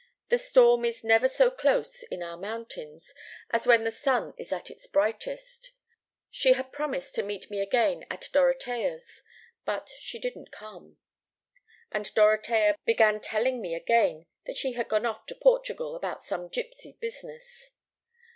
The 0.29 0.39
storm 0.39 0.83
is 0.83 1.03
never 1.03 1.27
so 1.27 1.51
close, 1.51 2.01
in 2.01 2.23
our 2.23 2.35
mountains, 2.35 3.13
as 3.51 3.67
when 3.67 3.83
the 3.83 3.91
sun 3.91 4.33
is 4.35 4.51
at 4.51 4.71
its 4.71 4.87
brightest. 4.87 5.73
She 6.31 6.53
had 6.53 6.71
promised 6.71 7.13
to 7.13 7.21
meet 7.21 7.51
me 7.51 7.59
again 7.61 8.07
at 8.09 8.27
Dorotea's, 8.33 9.21
but 9.63 9.91
she 9.99 10.17
didn't 10.17 10.51
come. 10.51 10.97
"And 11.91 12.11
Dorotea 12.15 12.77
began 12.83 13.19
telling 13.19 13.61
me 13.61 13.75
again 13.75 14.25
that 14.47 14.57
she 14.57 14.71
had 14.71 14.87
gone 14.87 15.05
off 15.05 15.27
to 15.27 15.35
Portugal 15.35 15.95
about 15.95 16.23
some 16.23 16.47
gipsy 16.47 16.97
business. 16.99 17.69